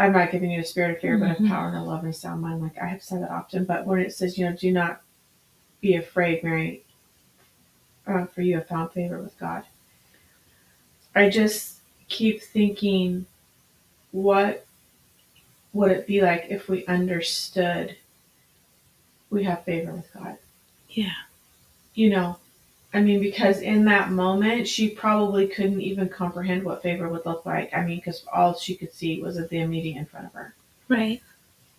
I'm 0.00 0.12
not 0.12 0.32
giving 0.32 0.50
you 0.50 0.60
a 0.60 0.64
spirit 0.64 0.96
of 0.96 1.00
fear, 1.00 1.18
mm-hmm. 1.18 1.24
but 1.24 1.30
of 1.32 1.36
mm-hmm. 1.38 1.48
power 1.48 1.68
and 1.68 1.76
a 1.76 1.82
love 1.82 2.04
and 2.04 2.14
a 2.14 2.16
sound 2.16 2.40
mind. 2.40 2.62
Like 2.62 2.78
I 2.78 2.86
have 2.86 3.02
said 3.02 3.22
that 3.22 3.30
often, 3.30 3.64
but 3.64 3.86
when 3.86 4.00
it 4.00 4.14
says, 4.14 4.38
you 4.38 4.48
know, 4.48 4.56
do 4.56 4.72
not 4.72 5.02
be 5.82 5.96
afraid, 5.96 6.42
Mary, 6.42 6.84
uh, 8.06 8.24
for 8.26 8.40
you 8.40 8.56
have 8.56 8.66
found 8.66 8.92
favor 8.92 9.18
with 9.20 9.38
God. 9.38 9.64
I 11.14 11.28
just 11.28 11.80
keep 12.08 12.42
thinking, 12.42 13.26
what 14.12 14.66
would 15.72 15.90
it 15.90 16.06
be 16.06 16.22
like 16.22 16.46
if 16.48 16.68
we 16.68 16.86
understood 16.86 17.96
we 19.28 19.44
have 19.44 19.64
favor 19.64 19.92
with 19.92 20.12
God? 20.14 20.38
Yeah. 20.88 21.12
You 21.94 22.10
know, 22.10 22.38
I 22.92 23.00
mean, 23.00 23.20
because 23.20 23.60
in 23.60 23.84
that 23.84 24.10
moment, 24.10 24.66
she 24.66 24.88
probably 24.88 25.46
couldn't 25.46 25.80
even 25.80 26.08
comprehend 26.08 26.64
what 26.64 26.82
favor 26.82 27.08
would 27.08 27.24
look 27.24 27.46
like. 27.46 27.72
I 27.72 27.84
mean, 27.84 27.98
because 27.98 28.24
all 28.32 28.54
she 28.58 28.74
could 28.74 28.92
see 28.92 29.22
was 29.22 29.36
the 29.36 29.58
immediate 29.58 29.96
in 29.96 30.06
front 30.06 30.26
of 30.26 30.32
her. 30.32 30.54
Right. 30.88 31.22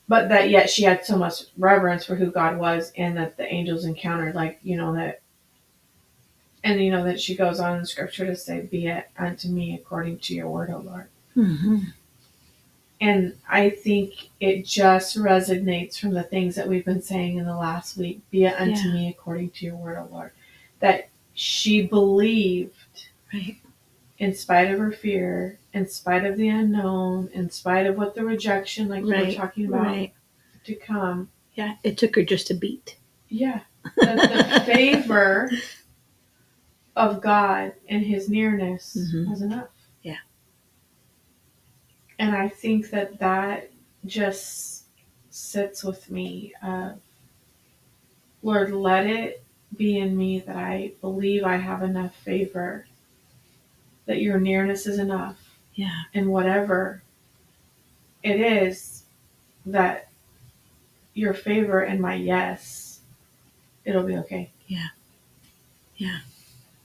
But 0.07 0.29
that 0.29 0.49
yet 0.49 0.69
she 0.69 0.83
had 0.83 1.05
so 1.05 1.17
much 1.17 1.43
reverence 1.57 2.05
for 2.05 2.15
who 2.15 2.31
God 2.31 2.57
was 2.57 2.93
and 2.97 3.17
that 3.17 3.35
the 3.35 3.45
angels 3.45 3.83
encountered, 3.83 4.35
like, 4.35 4.59
you 4.63 4.77
know, 4.77 4.93
that, 4.95 5.21
and, 6.63 6.81
you 6.81 6.91
know, 6.91 7.03
that 7.03 7.19
she 7.19 7.35
goes 7.35 7.59
on 7.59 7.79
in 7.79 7.85
scripture 7.85 8.25
to 8.25 8.35
say, 8.35 8.61
Be 8.61 8.87
it 8.87 9.07
unto 9.17 9.49
me 9.49 9.75
according 9.75 10.19
to 10.19 10.33
your 10.33 10.47
word, 10.47 10.69
O 10.69 10.79
Lord. 10.79 11.07
Mm-hmm. 11.35 11.77
And 13.01 13.35
I 13.49 13.71
think 13.71 14.29
it 14.39 14.65
just 14.65 15.17
resonates 15.17 15.99
from 15.99 16.13
the 16.13 16.23
things 16.23 16.55
that 16.55 16.69
we've 16.69 16.85
been 16.85 17.01
saying 17.01 17.37
in 17.37 17.45
the 17.45 17.55
last 17.55 17.97
week. 17.97 18.21
Be 18.29 18.45
it 18.45 18.59
unto 18.59 18.87
yeah. 18.89 18.93
me 18.93 19.09
according 19.09 19.49
to 19.51 19.65
your 19.65 19.75
word, 19.75 19.97
O 19.97 20.07
Lord. 20.11 20.31
That 20.81 21.09
she 21.33 21.87
believed, 21.87 23.07
right. 23.33 23.57
in 24.19 24.35
spite 24.35 24.69
of 24.71 24.79
her 24.79 24.91
fear, 24.91 25.59
in 25.73 25.87
spite 25.87 26.25
of 26.25 26.37
the 26.37 26.49
unknown, 26.49 27.29
in 27.33 27.49
spite 27.49 27.87
of 27.87 27.97
what 27.97 28.15
the 28.15 28.25
rejection, 28.25 28.89
like 28.89 29.05
right. 29.05 29.19
you 29.19 29.25
were 29.27 29.33
talking 29.33 29.65
about, 29.67 29.85
right. 29.85 30.13
to 30.65 30.75
come. 30.75 31.29
Yeah, 31.53 31.75
it 31.83 31.97
took 31.97 32.15
her 32.15 32.23
just 32.23 32.51
a 32.51 32.55
beat. 32.55 32.97
Yeah. 33.29 33.61
The, 33.97 34.53
the 34.55 34.59
favor 34.65 35.51
of 36.95 37.21
God 37.21 37.73
and 37.87 38.03
his 38.05 38.29
nearness 38.29 38.97
mm-hmm. 38.99 39.29
was 39.29 39.41
enough. 39.41 39.69
Yeah. 40.03 40.17
And 42.19 42.35
I 42.35 42.49
think 42.49 42.89
that 42.91 43.19
that 43.19 43.71
just 44.05 44.83
sits 45.29 45.83
with 45.83 46.09
me. 46.11 46.53
Uh, 46.61 46.93
Lord, 48.43 48.71
let 48.71 49.05
it 49.05 49.43
be 49.77 49.97
in 49.97 50.17
me 50.17 50.39
that 50.39 50.55
I 50.55 50.91
believe 51.01 51.43
I 51.43 51.57
have 51.57 51.81
enough 51.81 52.15
favor, 52.15 52.85
that 54.05 54.21
your 54.21 54.39
nearness 54.39 54.85
is 54.85 54.99
enough. 54.99 55.37
Yeah. 55.75 56.01
And 56.13 56.27
whatever 56.29 57.01
it 58.23 58.39
is 58.39 59.03
that 59.65 60.09
your 61.13 61.33
favor 61.33 61.81
and 61.81 61.99
my 61.99 62.15
yes, 62.15 62.99
it'll 63.85 64.03
be 64.03 64.17
okay. 64.17 64.51
Yeah. 64.67 64.87
Yeah. 65.97 66.19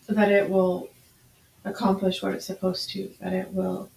That 0.08 0.30
it 0.30 0.48
will 0.48 0.88
accomplish 1.64 2.22
what 2.22 2.32
it's 2.32 2.46
supposed 2.46 2.90
to, 2.90 3.10
that 3.20 3.32
it 3.32 3.52
will. 3.52 3.90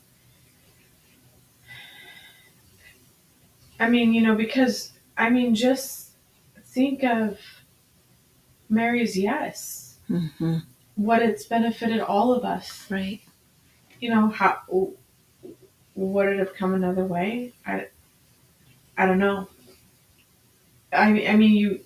I 3.80 3.88
mean, 3.90 4.14
you 4.14 4.22
know, 4.22 4.36
because, 4.36 4.92
I 5.18 5.30
mean, 5.30 5.56
just 5.56 6.12
think 6.66 7.04
of 7.04 7.40
Mary's 8.70 9.18
yes, 9.18 9.98
Mm-hmm. 10.10 10.58
what 10.96 11.22
it's 11.22 11.46
benefited 11.46 12.00
all 12.00 12.34
of 12.34 12.44
us. 12.44 12.86
Right. 12.90 13.22
You 14.00 14.10
know, 14.10 14.30
how 14.30 14.58
would 15.96 16.28
it 16.30 16.40
have 16.40 16.56
come 16.56 16.74
another 16.74 17.06
way? 17.06 17.54
I, 17.66 17.88
I 18.98 19.06
don't 19.06 19.20
know. 19.20 19.48
I 20.92 21.12
mean, 21.12 21.28
I 21.30 21.36
mean, 21.36 21.52
you, 21.56 21.80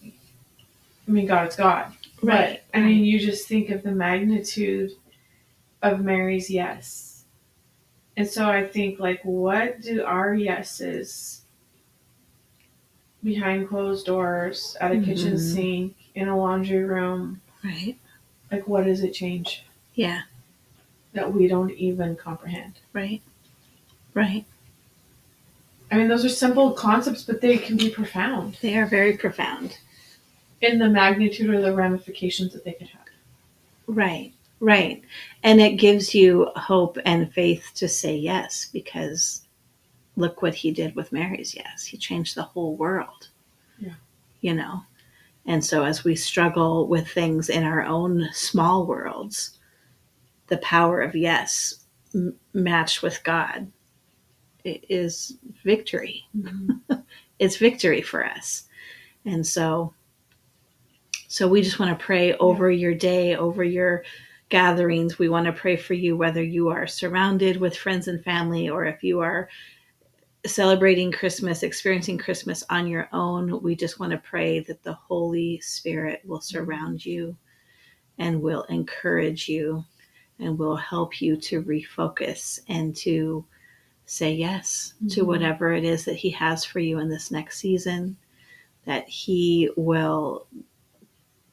I 1.07 1.11
mean, 1.11 1.25
God 1.25 1.49
is 1.49 1.55
God. 1.57 1.91
Right. 2.21 2.61
But, 2.71 2.79
I 2.79 2.81
mean, 2.81 3.03
you 3.03 3.19
just 3.19 3.47
think 3.47 3.69
of 3.71 3.83
the 3.83 3.91
magnitude 3.91 4.91
of 5.81 5.99
Mary's 5.99 6.49
yes. 6.49 7.25
And 8.15 8.27
so 8.27 8.47
I 8.49 8.65
think, 8.65 8.99
like, 8.99 9.19
what 9.23 9.81
do 9.81 10.03
our 10.05 10.33
yeses 10.33 11.41
behind 13.23 13.67
closed 13.67 14.05
doors, 14.05 14.77
at 14.79 14.91
a 14.91 14.99
kitchen 15.01 15.33
Mhm. 15.33 15.53
sink, 15.53 15.95
in 16.15 16.27
a 16.27 16.37
laundry 16.37 16.83
room, 16.83 17.41
Right. 17.63 17.97
like, 18.51 18.67
what 18.67 18.85
does 18.85 19.03
it 19.03 19.13
change 19.13 19.63
Yeah. 19.95 20.23
that 21.13 21.33
we 21.33 21.47
don't 21.47 21.71
even 21.71 22.15
comprehend? 22.15 22.79
Right. 22.93 23.21
Right. 24.13 24.45
I 25.91 25.97
mean, 25.97 26.07
those 26.07 26.25
are 26.25 26.29
simple 26.29 26.71
concepts, 26.71 27.23
but 27.23 27.41
they 27.41 27.57
can 27.57 27.77
be 27.77 27.89
profound 27.89 28.57
They 28.61 28.77
are 28.77 28.85
very 28.87 29.15
profound. 29.17 29.77
in 30.61 30.79
the 30.79 30.89
magnitude 30.89 31.49
or 31.49 31.61
the 31.61 31.73
ramifications 31.73 32.53
that 32.53 32.63
they 32.63 32.73
could 32.73 32.87
have. 32.87 33.01
Right. 33.87 34.33
Right. 34.59 35.03
And 35.43 35.59
it 35.59 35.73
gives 35.73 36.15
you 36.15 36.49
hope 36.55 36.97
and 37.05 37.31
faith 37.33 37.71
to 37.75 37.87
say 37.89 38.15
yes 38.15 38.69
because 38.71 39.41
look 40.15 40.41
what 40.41 40.55
he 40.55 40.71
did 40.71 40.95
with 40.95 41.11
Mary's 41.11 41.53
yes. 41.53 41.83
He 41.85 41.97
changed 41.97 42.35
the 42.35 42.43
whole 42.43 42.75
world. 42.75 43.27
Yeah. 43.77 43.95
You 44.41 44.53
know. 44.53 44.83
And 45.45 45.63
so 45.63 45.83
as 45.83 46.03
we 46.03 46.15
struggle 46.15 46.87
with 46.87 47.07
things 47.07 47.49
in 47.49 47.63
our 47.63 47.83
own 47.83 48.29
small 48.31 48.85
worlds, 48.85 49.59
the 50.47 50.57
power 50.57 51.01
of 51.01 51.15
yes 51.15 51.85
m- 52.13 52.35
matched 52.53 53.01
with 53.01 53.23
God 53.23 53.71
is 54.63 55.37
victory. 55.63 56.25
Mm-hmm. 56.37 56.95
it's 57.39 57.57
victory 57.57 58.01
for 58.01 58.25
us. 58.25 58.63
And 59.25 59.45
so 59.45 59.93
so 61.27 61.47
we 61.47 61.63
just 61.63 61.79
want 61.79 61.97
to 61.97 62.05
pray 62.05 62.33
over 62.35 62.69
your 62.69 62.93
day, 62.93 63.35
over 63.35 63.63
your 63.63 64.03
gatherings. 64.49 65.17
We 65.17 65.29
want 65.29 65.47
to 65.47 65.51
pray 65.51 65.75
for 65.75 65.95
you 65.95 66.15
whether 66.15 66.43
you 66.43 66.69
are 66.69 66.85
surrounded 66.85 67.57
with 67.57 67.75
friends 67.75 68.07
and 68.07 68.23
family 68.23 68.69
or 68.69 68.85
if 68.85 69.03
you 69.03 69.19
are 69.21 69.49
celebrating 70.45 71.11
Christmas, 71.11 71.63
experiencing 71.63 72.17
Christmas 72.17 72.63
on 72.69 72.87
your 72.87 73.07
own. 73.13 73.61
We 73.61 73.75
just 73.75 73.99
want 73.99 74.11
to 74.11 74.17
pray 74.17 74.59
that 74.61 74.83
the 74.83 74.93
Holy 74.93 75.59
Spirit 75.61 76.21
will 76.25 76.41
surround 76.41 77.05
you 77.05 77.35
and 78.17 78.41
will 78.41 78.63
encourage 78.63 79.47
you 79.47 79.83
and 80.39 80.57
will 80.57 80.75
help 80.75 81.21
you 81.21 81.37
to 81.37 81.63
refocus 81.63 82.59
and 82.67 82.95
to 82.97 83.45
say 84.05 84.33
yes 84.33 84.95
to 85.09 85.21
Mhm. 85.21 85.27
whatever 85.27 85.71
it 85.71 85.85
is 85.85 86.03
that 86.05 86.17
He 86.17 86.29
has 86.31 86.65
for 86.65 86.79
you 86.79 86.99
in 86.99 87.07
this 87.09 87.31
next 87.31 87.59
season. 87.59 88.17
That 88.85 89.07
He 89.07 89.69
will 89.77 90.47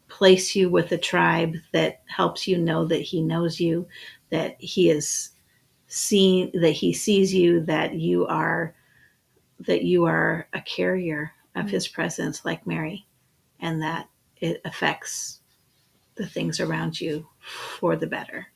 place 0.08 0.56
you 0.56 0.68
with 0.68 0.90
a 0.90 0.98
tribe 0.98 1.54
that 1.70 2.02
helps 2.06 2.48
you 2.48 2.58
know 2.58 2.84
that 2.86 3.00
He 3.02 3.22
knows 3.22 3.60
you, 3.60 3.86
that 4.30 4.60
He 4.60 4.90
is 4.90 5.30
seen, 5.86 6.50
that 6.60 6.72
He 6.72 6.92
sees 6.92 7.32
you, 7.32 7.60
that 7.60 7.94
you 7.94 8.26
are 8.26 8.74
that 9.60 9.82
you 9.82 10.04
are 10.04 10.48
a 10.52 10.60
carrier 10.60 11.32
of 11.54 11.66
Mhm. 11.66 11.70
His 11.70 11.88
presence, 11.88 12.44
like 12.44 12.66
Mary, 12.66 13.06
and 13.60 13.82
that 13.82 14.08
it 14.36 14.60
affects 14.64 15.40
the 16.16 16.26
things 16.26 16.60
around 16.60 17.00
you 17.00 17.26
for 17.40 17.96
the 17.96 18.06
better. 18.06 18.48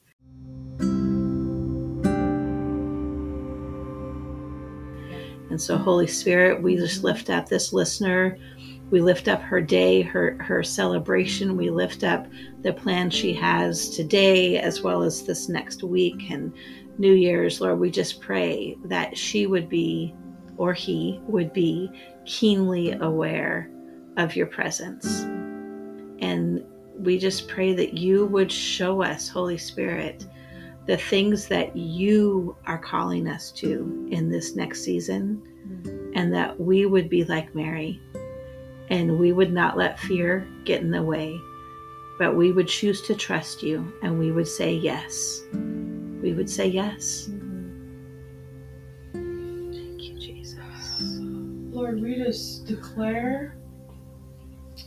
And 5.50 5.60
so, 5.60 5.76
Holy 5.76 6.06
Spirit, 6.06 6.62
we 6.62 6.76
just 6.76 7.04
lift 7.04 7.30
up 7.30 7.48
this 7.48 7.72
listener. 7.72 8.38
We 8.90 9.00
lift 9.00 9.28
up 9.28 9.40
her 9.42 9.60
day, 9.60 10.02
her 10.02 10.36
her 10.40 10.62
celebration. 10.62 11.56
We 11.56 11.70
lift 11.70 12.02
up 12.02 12.26
the 12.62 12.72
plan 12.72 13.10
she 13.10 13.32
has 13.34 13.90
today, 13.90 14.58
as 14.58 14.82
well 14.82 15.02
as 15.02 15.24
this 15.24 15.48
next 15.48 15.82
week 15.82 16.30
and 16.30 16.52
New 16.98 17.12
Year's. 17.12 17.60
Lord, 17.60 17.78
we 17.78 17.90
just 17.90 18.20
pray 18.20 18.76
that 18.84 19.16
she 19.16 19.46
would 19.46 19.68
be, 19.68 20.14
or 20.56 20.72
he 20.72 21.20
would 21.26 21.52
be, 21.52 21.90
keenly 22.26 22.92
aware 22.92 23.70
of 24.16 24.34
your 24.34 24.46
presence. 24.46 25.22
And 26.20 26.64
we 26.98 27.18
just 27.18 27.48
pray 27.48 27.74
that 27.74 27.98
you 27.98 28.26
would 28.26 28.50
show 28.50 29.02
us, 29.02 29.28
Holy 29.28 29.58
Spirit, 29.58 30.26
the 30.86 30.96
things 30.96 31.48
that 31.48 31.76
you 31.76 32.56
are 32.66 32.78
calling 32.78 33.28
us 33.28 33.50
to 33.52 34.08
in 34.10 34.30
this 34.30 34.54
next 34.54 34.82
season, 34.82 35.42
and 36.14 36.32
that 36.32 36.58
we 36.60 36.86
would 36.86 37.08
be 37.08 37.24
like 37.24 37.54
Mary, 37.54 38.00
and 38.90 39.18
we 39.18 39.32
would 39.32 39.52
not 39.52 39.76
let 39.76 39.98
fear 39.98 40.46
get 40.64 40.82
in 40.82 40.90
the 40.90 41.02
way, 41.02 41.38
but 42.18 42.36
we 42.36 42.52
would 42.52 42.68
choose 42.68 43.02
to 43.02 43.14
trust 43.14 43.62
you, 43.62 43.92
and 44.02 44.18
we 44.18 44.30
would 44.30 44.46
say 44.46 44.72
yes. 44.72 45.42
We 45.52 46.32
would 46.32 46.48
say 46.48 46.68
yes. 46.68 47.28
Lord, 51.84 52.00
we 52.00 52.14
just 52.14 52.64
declare 52.64 53.54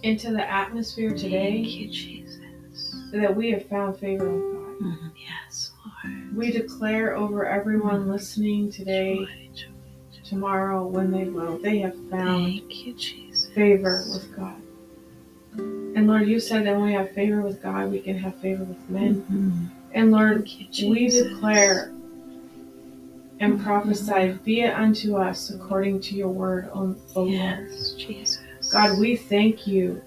into 0.01 0.31
the 0.31 0.51
atmosphere 0.51 1.11
today 1.11 1.57
you, 1.57 1.91
Jesus. 1.91 2.95
that 3.11 3.35
we 3.35 3.51
have 3.51 3.67
found 3.67 3.97
favor 3.99 4.27
with 4.27 4.53
God. 4.55 4.79
Mhm. 4.81 5.11
Yes, 5.15 5.73
Lord. 5.85 6.35
We 6.35 6.51
declare 6.51 7.15
over 7.15 7.45
everyone 7.45 8.07
listening 8.07 8.71
today, 8.71 9.17
Joy, 9.19 9.49
joy. 9.53 9.67
tomorrow, 10.23 10.87
when 10.87 11.11
they 11.11 11.25
will, 11.25 11.59
they 11.59 11.77
have 11.79 11.95
found 12.09 12.47
you, 12.71 12.93
Jesus. 12.95 13.47
favor 13.53 14.03
with 14.11 14.35
God. 14.35 14.59
And 15.95 16.07
Lord, 16.07 16.27
you 16.27 16.39
said 16.39 16.65
that 16.65 16.75
when 16.77 16.85
we 16.87 16.93
have 16.93 17.11
favor 17.11 17.41
with 17.41 17.61
God, 17.61 17.91
we 17.91 17.99
can 17.99 18.17
have 18.17 18.33
favor 18.37 18.63
with 18.63 18.89
men. 18.89 19.23
Mhm. 19.31 19.69
And 19.93 20.11
Lord, 20.11 20.47
you, 20.47 20.89
we 20.89 21.09
declare 21.09 21.91
and 23.39 23.61
prophesy, 23.61 24.37
be 24.43 24.61
it 24.61 24.73
unto 24.73 25.15
us 25.17 25.51
according 25.51 26.01
to 26.01 26.15
your 26.15 26.29
word, 26.29 26.69
O, 26.73 26.95
Lord. 27.15 27.29
Yes, 27.31 27.93
Jesus. 27.97 28.71
God, 28.71 28.97
we 28.99 29.15
thank 29.15 29.67
you. 29.67 30.01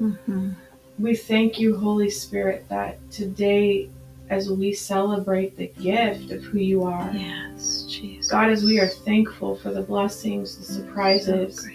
Mhm. 0.00 0.54
We 0.98 1.14
thank 1.16 1.58
you, 1.58 1.76
Holy 1.76 2.10
Spirit, 2.10 2.66
that 2.68 2.98
today, 3.10 3.88
as 4.30 4.50
we 4.50 4.72
celebrate 4.72 5.56
the 5.56 5.68
gift 5.80 6.30
of 6.30 6.42
who 6.44 6.58
you 6.58 6.84
are, 6.84 7.10
Yes, 7.14 7.84
Jesus. 7.88 8.30
God, 8.30 8.50
as 8.50 8.64
we 8.64 8.78
are 8.80 8.88
thankful 8.88 9.56
for 9.56 9.72
the 9.72 9.82
blessings, 9.82 10.56
the 10.56 10.64
surprises, 10.64 11.60
So 11.62 11.70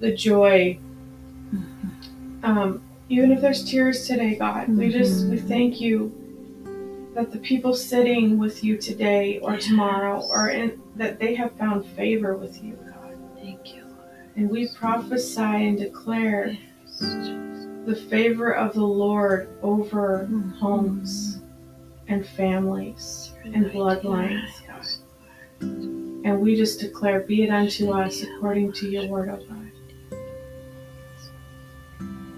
the 0.00 0.14
joy, 0.14 0.78
Mhm. 1.52 2.44
um, 2.44 2.80
even 3.08 3.32
if 3.32 3.40
there's 3.40 3.64
tears 3.68 4.06
today, 4.06 4.36
God, 4.36 4.68
we 4.76 4.90
just 4.90 5.26
we 5.26 5.36
Mhm. 5.38 5.48
thank 5.48 5.80
you 5.80 6.12
that 7.18 7.32
the 7.32 7.38
people 7.40 7.74
sitting 7.74 8.38
with 8.38 8.62
you 8.62 8.76
today 8.78 9.40
or 9.40 9.56
tomorrow, 9.56 10.20
Yes. 10.20 10.30
or 10.32 10.48
in, 10.50 10.80
that 10.94 11.18
they 11.18 11.34
have 11.34 11.50
found 11.58 11.84
favor 11.84 12.36
with 12.36 12.62
you, 12.62 12.74
God. 12.86 13.16
Thank 13.42 13.74
you, 13.74 13.82
Lord. 13.82 14.28
And 14.36 14.48
we 14.48 14.68
prophesy 14.68 15.40
and 15.42 15.76
declare 15.76 16.56
Yes, 16.56 17.00
the 17.86 17.96
favor 18.08 18.54
of 18.54 18.72
the 18.74 18.84
Lord 18.86 19.48
over 19.62 20.28
Mhm. 20.30 20.58
homes 20.58 21.40
and 22.06 22.24
families 22.24 23.32
and 23.44 23.66
bloodlines, 23.66 24.52
God. 24.68 24.86
And 26.24 26.40
we 26.40 26.54
just 26.54 26.78
declare, 26.78 27.18
be 27.22 27.42
it 27.42 27.50
unto 27.50 27.90
us 27.90 28.22
according 28.22 28.70
to 28.74 28.88
your 28.88 29.08
word, 29.08 29.28
O 29.28 29.38
God. 29.38 30.18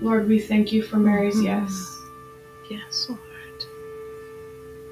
Lord, 0.00 0.26
we 0.26 0.38
thank 0.38 0.72
you 0.72 0.82
for 0.82 0.96
Mary's 0.96 1.36
Mhm. 1.36 1.44
yes. 1.44 1.98
Yes, 2.70 3.06
Lord. 3.10 3.20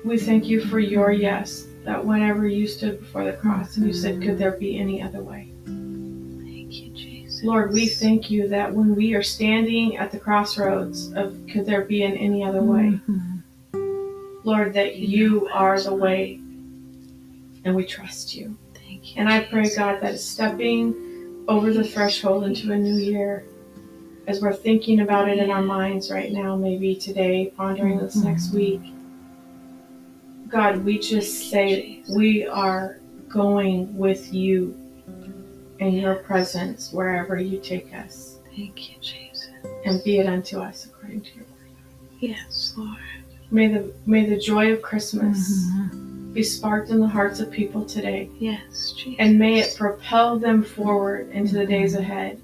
We 0.08 0.16
thank 0.16 0.46
you 0.46 0.62
for 0.62 0.78
your 0.78 1.12
yes, 1.12 1.66
that 1.84 2.02
whenever 2.02 2.48
you 2.48 2.66
stood 2.66 2.98
before 2.98 3.24
the 3.24 3.34
cross 3.34 3.76
and 3.76 3.86
you 3.86 3.92
said, 3.92 4.22
Could 4.22 4.38
there 4.38 4.52
be 4.52 4.78
any 4.78 5.02
other 5.02 5.20
way? 5.22 5.52
Thank 5.66 6.72
you, 6.72 6.90
Jesus. 6.94 7.44
Lord, 7.44 7.74
we 7.74 7.88
thank 7.88 8.30
you 8.30 8.48
that 8.48 8.72
when 8.72 8.96
we 8.96 9.12
are 9.12 9.22
standing 9.22 9.98
at 9.98 10.10
the 10.10 10.18
crossroads 10.18 11.12
of 11.12 11.38
could 11.52 11.66
there 11.66 11.82
be 11.82 12.04
in 12.04 12.14
any 12.14 12.42
other 12.42 12.62
way, 12.62 12.98
Mhm. 13.06 13.42
Lord, 14.44 14.72
that 14.72 14.96
you 14.96 15.46
are 15.52 15.78
the 15.78 15.94
way 15.94 16.40
and 17.66 17.76
we 17.76 17.84
trust 17.84 18.34
you. 18.34 18.56
Thank 18.72 19.14
you, 19.14 19.20
And 19.20 19.28
I 19.28 19.40
pray, 19.40 19.64
Jesus. 19.64 19.76
God, 19.76 20.00
that 20.00 20.18
stepping 20.20 20.94
over 21.48 21.70
the 21.70 21.84
threshold 21.84 22.44
into 22.44 22.72
a 22.72 22.78
new 22.78 22.96
year, 22.96 23.44
as 24.26 24.40
we're 24.40 24.54
thinking 24.54 25.00
about 25.00 25.28
it 25.28 25.36
in 25.36 25.50
our 25.50 25.60
minds 25.60 26.10
right 26.10 26.32
now, 26.32 26.56
maybe 26.56 26.94
today, 26.94 27.52
pondering 27.58 27.98
this 27.98 28.16
next 28.16 28.54
week, 28.54 28.80
God, 30.48 30.84
we 30.84 30.98
just 30.98 31.50
say 31.50 32.02
we 32.14 32.46
are 32.46 32.98
going 33.28 33.96
with 33.96 34.32
you 34.32 34.74
in 35.78 35.92
your 35.94 36.16
presence 36.16 36.92
wherever 36.92 37.38
you 37.38 37.58
take 37.58 37.92
us, 37.94 38.38
Thank 38.56 38.90
you, 38.90 38.96
Jesus. 39.00 39.50
and 39.84 40.02
be 40.04 40.18
it 40.18 40.26
unto 40.26 40.58
us 40.60 40.86
according 40.86 41.20
to 41.22 41.28
your 41.36 41.44
word. 41.44 42.18
Yes, 42.20 42.74
Lord. 42.76 42.96
May 43.50 43.68
the 43.68 43.92
may 44.06 44.26
the 44.26 44.36
joy 44.38 44.72
of 44.72 44.82
Christmas 44.82 45.66
Mhm. 45.70 46.34
be 46.34 46.42
sparked 46.42 46.90
in 46.90 46.98
the 47.00 47.06
hearts 47.06 47.40
of 47.40 47.50
people 47.50 47.84
today. 47.84 48.28
Yes, 48.38 48.92
Jesus. 48.96 49.16
and 49.18 49.38
may 49.38 49.60
it 49.60 49.74
propel 49.78 50.38
them 50.38 50.62
forward 50.62 51.30
into 51.30 51.54
the 51.54 51.66
days 51.66 51.94
ahead 51.94 52.40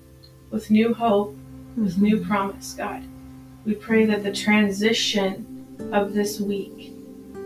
with 0.50 0.70
new 0.70 0.94
hope, 0.94 1.34
with 1.76 1.98
new 1.98 2.20
promise, 2.20 2.74
God. 2.74 3.02
We 3.66 3.74
pray 3.74 4.04
that 4.06 4.22
the 4.22 4.32
transition 4.32 5.44
of 5.92 6.14
this 6.14 6.40
week 6.40 6.92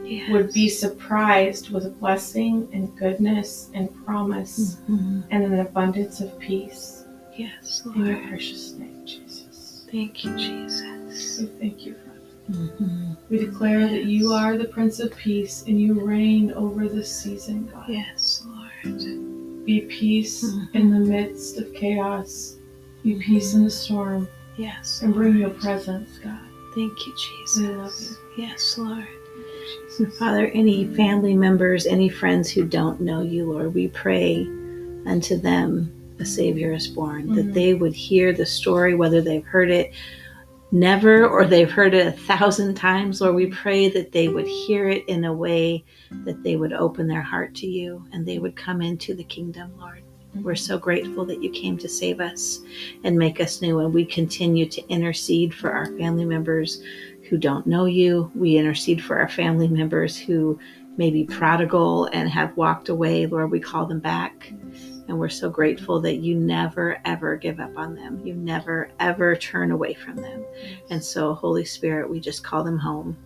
yes. 0.09 0.31
would 0.31 0.53
be 0.53 0.69
surprised 0.69 1.71
with 1.71 1.99
blessing 2.01 2.69
and 2.73 2.97
goodness 2.97 3.71
and 3.75 3.89
promise 4.05 4.79
Mhm. 4.89 5.25
and 5.31 5.45
an 5.45 5.61
abundance 5.61 6.21
of 6.21 6.39
peace. 6.39 7.05
Yes, 7.37 7.83
Lord. 7.85 7.99
In 7.99 8.07
your 8.07 8.29
precious 8.29 8.73
name, 8.75 9.03
Jesus. 9.05 9.87
Thank 9.91 10.25
you, 10.25 10.37
Jesus. 10.37 11.41
We 11.41 11.47
thank 11.61 11.87
you, 11.87 11.95
Father. 11.95 12.59
Mhm. 12.83 13.17
We 13.31 13.39
declare 13.39 13.87
that 13.89 14.05
you 14.05 14.33
are 14.33 14.57
the 14.59 14.65
Prince 14.67 15.01
of 15.01 15.15
Peace 15.17 15.65
and 15.67 15.81
you 15.81 15.95
reign 16.01 16.53
over 16.53 16.89
this 16.89 17.11
season, 17.15 17.69
God. 17.73 17.85
Yes, 17.89 18.45
Lord. 18.47 19.65
Be 19.67 19.83
peace 19.83 20.45
Mhm. 20.45 20.69
in 20.75 20.91
the 20.91 21.01
midst 21.01 21.59
of 21.59 21.73
chaos. 21.75 22.57
Be 23.05 23.15
peace 23.17 23.55
in 23.55 23.65
the 23.65 23.71
storm. 23.71 24.27
Yes. 24.57 25.03
and 25.03 25.15
bring 25.15 25.37
your 25.37 25.51
presence, 25.51 26.19
God. 26.19 26.41
Thank 26.75 27.07
you, 27.07 27.15
Jesus. 27.17 27.61
We 27.61 27.69
love 27.69 27.95
you. 28.37 28.45
Yes, 28.45 28.77
Lord. 28.77 29.07
Father, 30.07 30.47
any 30.55 30.87
family 30.95 31.35
members, 31.35 31.87
any 31.87 32.09
friends 32.09 32.51
who 32.51 32.65
don't 32.65 33.01
know 33.01 33.21
you, 33.23 33.51
Lord, 33.51 33.75
we 33.75 33.89
pray 33.89 34.47
unto 35.07 35.37
them 35.37 35.93
a 36.21 36.25
Savior 36.25 36.73
is 36.73 36.87
born, 36.87 37.35
that 37.35 37.49
Mhm. 37.49 37.55
they 37.55 37.75
would 37.75 37.95
hear 37.95 38.33
the 38.33 38.47
story, 38.47 38.95
whether 38.95 39.21
they've 39.21 39.45
heard 39.45 39.71
it 39.71 39.93
never 40.71 41.27
or 41.27 41.47
they've 41.47 41.71
heard 41.71 41.95
it 41.95 42.07
a 42.07 42.13
thousand 42.13 42.75
times. 42.75 43.21
Lord, 43.21 43.35
we 43.35 43.47
pray 43.47 43.89
that 43.89 44.13
they 44.13 44.29
would 44.29 44.47
hear 44.47 44.89
it 44.89 45.05
in 45.09 45.25
a 45.25 45.33
way 45.33 45.85
that 46.25 46.43
they 46.43 46.57
would 46.57 46.73
open 46.73 47.07
their 47.07 47.23
heart 47.23 47.55
to 47.57 47.67
you 47.67 48.03
and 48.13 48.27
they 48.27 48.39
would 48.39 48.55
come 48.55 48.83
into 48.83 49.15
the 49.15 49.25
kingdom, 49.25 49.71
Lord. 49.81 50.03
We're 50.43 50.55
so 50.57 50.77
grateful 50.79 51.25
that 51.25 51.43
you 51.43 51.51
came 51.51 51.79
to 51.79 51.89
save 51.89 52.21
us 52.21 52.61
and 53.03 53.19
make 53.19 53.41
us 53.41 53.63
new, 53.63 53.79
and 53.79 53.95
we 53.95 54.05
continue 54.05 54.67
to 54.67 54.89
intercede 54.89 55.55
for 55.55 55.73
our 55.73 55.87
family 55.99 56.25
members 56.25 56.83
who 57.29 57.39
don't 57.39 57.67
know 57.67 57.85
you. 57.85 58.31
We 58.35 58.57
intercede 58.57 59.03
for 59.03 59.19
our 59.19 59.29
family 59.29 59.69
members 59.69 60.17
who 60.19 60.59
may 60.97 61.11
be 61.11 61.25
prodigal 61.25 62.07
and 62.07 62.29
have 62.29 62.57
walked 62.57 62.89
away. 62.89 63.27
Lord, 63.27 63.51
we 63.51 63.61
call 63.61 63.87
them 63.87 64.01
back. 64.01 64.53
And 65.07 65.19
we're 65.19 65.29
so 65.29 65.49
grateful 65.49 66.01
that 66.01 66.17
you 66.17 66.35
never, 66.35 66.99
ever 67.05 67.37
give 67.37 67.61
up 67.61 67.77
on 67.77 67.95
them. 67.95 68.27
You 68.27 68.35
never, 68.35 68.91
ever 69.01 69.37
turn 69.37 69.71
away 69.71 69.95
from 69.95 70.17
them. 70.17 70.45
And 70.91 71.03
so, 71.03 71.35
Holy 71.35 71.65
Spirit, 71.65 72.11
we 72.11 72.21
just 72.21 72.45
call 72.45 72.63
them 72.63 72.79
home. 72.79 73.17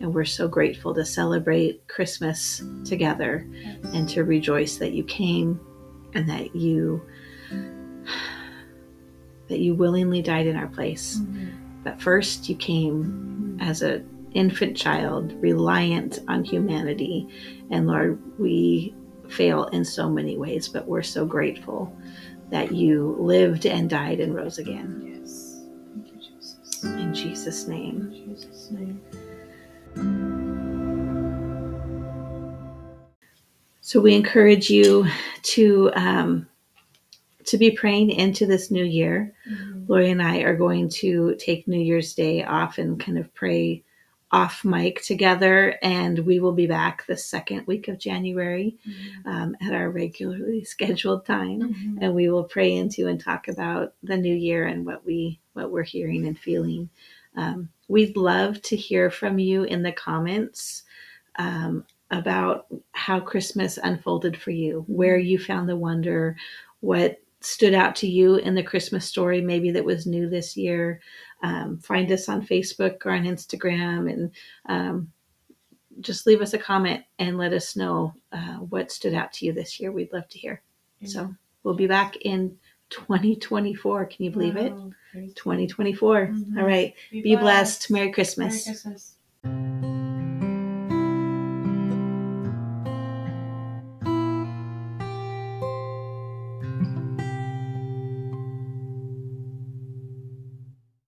And 0.00 0.12
we're 0.12 0.24
so 0.24 0.48
grateful 0.48 0.92
to 0.94 1.04
celebrate 1.04 1.86
Christmas 1.88 2.62
together 2.84 3.48
and 3.94 4.08
to 4.10 4.24
rejoice 4.24 4.76
that 4.78 4.92
you 4.92 5.04
came 5.04 5.58
and 6.14 6.28
that 6.28 6.54
you 6.54 7.00
that 9.48 9.60
you 9.60 9.74
willingly 9.74 10.20
died 10.20 10.46
in 10.46 10.56
our 10.56 10.68
place. 10.68 11.20
Mhm. 11.20 11.63
But 11.84 12.00
first 12.00 12.48
you 12.48 12.56
came 12.56 13.58
as 13.60 13.82
an 13.82 14.08
infant 14.32 14.76
child, 14.76 15.32
reliant 15.40 16.18
on 16.28 16.42
humanity. 16.42 17.28
And 17.70 17.86
Lord, 17.86 18.18
we 18.38 18.94
fail 19.28 19.66
in 19.66 19.84
so 19.84 20.08
many 20.10 20.36
ways, 20.36 20.68
but 20.68 20.88
we're 20.88 21.02
so 21.02 21.24
grateful 21.24 21.94
that 22.50 22.72
you 22.72 23.16
lived 23.20 23.66
and 23.66 23.88
died 23.88 24.20
and 24.20 24.34
rose 24.34 24.58
again. 24.58 25.20
Yes. 25.20 25.62
Thank 25.94 26.08
you, 26.08 26.20
Jesus. 26.20 26.84
In 26.84 27.14
Jesus' 27.14 27.68
name. 27.68 28.12
In 28.12 28.34
Jesus' 28.34 28.70
name. 28.70 29.00
So 33.80 34.00
we 34.00 34.14
encourage 34.14 34.70
you 34.70 35.06
to 35.42 35.90
um, 35.94 36.48
to 37.46 37.58
be 37.58 37.70
praying 37.70 38.10
into 38.10 38.46
this 38.46 38.70
new 38.70 38.84
year. 38.84 39.32
Mhm. 39.50 39.88
Lori 39.88 40.10
and 40.10 40.22
I 40.22 40.38
are 40.38 40.56
going 40.56 40.88
to 41.00 41.34
take 41.36 41.68
New 41.68 41.80
Year's 41.80 42.14
Day 42.14 42.42
off 42.44 42.78
and 42.78 42.98
kind 42.98 43.18
of 43.18 43.32
pray 43.34 43.82
off 44.32 44.64
mic 44.64 45.00
together, 45.02 45.78
and 45.82 46.18
we 46.20 46.40
will 46.40 46.52
be 46.52 46.66
back 46.66 47.06
the 47.06 47.16
second 47.16 47.64
week 47.68 47.86
of 47.86 47.98
January 48.00 48.76
Mhm. 48.84 49.26
um, 49.26 49.56
at 49.60 49.72
our 49.72 49.90
regularly 49.90 50.64
scheduled 50.74 51.24
time, 51.24 51.60
Mhm. 51.74 51.98
and 52.00 52.14
we 52.14 52.28
will 52.28 52.44
pray 52.44 52.74
into 52.74 53.06
and 53.06 53.20
talk 53.20 53.46
about 53.46 53.94
the 54.02 54.16
new 54.16 54.34
year 54.34 54.66
and 54.66 54.84
what 54.86 55.04
we 55.06 55.38
what 55.52 55.70
we're 55.70 55.84
hearing 55.84 56.26
and 56.26 56.36
feeling. 56.36 56.88
Um, 57.36 57.68
we'd 57.86 58.16
love 58.16 58.60
to 58.62 58.74
hear 58.76 59.08
from 59.08 59.38
you 59.38 59.62
in 59.62 59.82
the 59.84 59.92
comments 59.92 60.82
um, 61.36 61.84
about 62.10 62.66
how 62.92 63.20
Christmas 63.20 63.78
unfolded 63.82 64.36
for 64.36 64.50
you, 64.50 64.84
where 64.88 65.16
you 65.18 65.38
found 65.38 65.68
the 65.68 65.76
wonder, 65.76 66.36
what 66.80 67.20
stood 67.44 67.74
out 67.74 67.94
to 67.96 68.06
you 68.08 68.36
in 68.36 68.54
the 68.54 68.62
Christmas 68.62 69.04
story, 69.06 69.40
maybe 69.40 69.70
that 69.72 69.84
was 69.84 70.06
new 70.06 70.28
this 70.28 70.56
year. 70.56 71.00
Um, 71.42 71.78
find 71.78 72.10
us 72.10 72.28
on 72.28 72.46
Facebook 72.46 73.04
or 73.04 73.12
on 73.12 73.24
Instagram 73.24 74.10
and 74.10 74.30
um, 74.66 75.12
just 76.00 76.26
leave 76.26 76.40
us 76.40 76.54
a 76.54 76.58
comment 76.58 77.04
and 77.18 77.36
let 77.38 77.52
us 77.52 77.76
know 77.76 78.14
uh, 78.32 78.56
what 78.56 78.90
stood 78.90 79.14
out 79.14 79.32
to 79.34 79.46
you 79.46 79.52
this 79.52 79.78
year. 79.78 79.92
We'd 79.92 80.12
love 80.12 80.28
to 80.30 80.38
hear. 80.38 80.62
So 81.04 81.34
we'll 81.62 81.74
be 81.74 81.86
back 81.86 82.16
in 82.22 82.56
2024. 82.90 84.06
Can 84.06 84.24
you 84.24 84.30
believe 84.30 84.56
it? 84.56 84.72
Wow, 84.72 84.92
praise 85.12 85.34
2024. 85.34 86.28
Mhm. 86.28 86.58
All 86.58 86.66
right. 86.66 86.94
Be 87.10 87.20
Be 87.20 87.36
blessed. 87.36 87.90
Merry 87.90 88.10
Christmas. 88.10 88.66
Merry 88.66 88.78
Christmas. 88.78 90.43